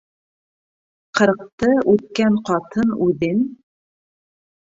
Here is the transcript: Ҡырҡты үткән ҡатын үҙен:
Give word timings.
Ҡырҡты 1.19 1.69
үткән 1.93 2.39
ҡатын 2.49 2.97
үҙен: 3.09 3.43